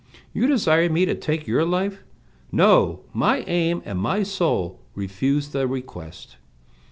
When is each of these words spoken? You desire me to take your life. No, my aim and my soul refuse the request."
You 0.33 0.47
desire 0.47 0.89
me 0.89 1.05
to 1.05 1.13
take 1.13 1.45
your 1.45 1.63
life. 1.63 2.03
No, 2.51 3.01
my 3.13 3.41
aim 3.41 3.83
and 3.85 3.99
my 3.99 4.23
soul 4.23 4.79
refuse 4.95 5.49
the 5.49 5.67
request." 5.67 6.37